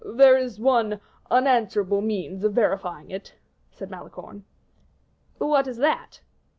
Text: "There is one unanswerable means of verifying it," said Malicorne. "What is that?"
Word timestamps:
"There 0.03 0.35
is 0.35 0.59
one 0.59 0.99
unanswerable 1.29 2.01
means 2.01 2.43
of 2.43 2.53
verifying 2.55 3.11
it," 3.11 3.35
said 3.69 3.91
Malicorne. 3.91 4.45
"What 5.37 5.67
is 5.67 5.77
that?" 5.77 6.21